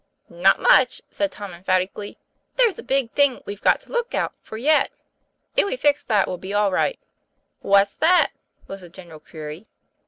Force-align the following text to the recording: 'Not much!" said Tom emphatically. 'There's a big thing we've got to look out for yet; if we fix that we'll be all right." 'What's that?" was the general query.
'Not 0.29 0.59
much!" 0.59 1.03
said 1.11 1.31
Tom 1.31 1.53
emphatically. 1.53 2.17
'There's 2.55 2.79
a 2.79 2.81
big 2.81 3.11
thing 3.11 3.43
we've 3.45 3.61
got 3.61 3.79
to 3.81 3.91
look 3.91 4.15
out 4.15 4.33
for 4.41 4.57
yet; 4.57 4.89
if 5.55 5.63
we 5.63 5.77
fix 5.77 6.03
that 6.05 6.27
we'll 6.27 6.37
be 6.37 6.55
all 6.55 6.71
right." 6.71 6.97
'What's 7.59 7.97
that?" 7.97 8.31
was 8.65 8.81
the 8.81 8.89
general 8.89 9.19
query. 9.19 9.67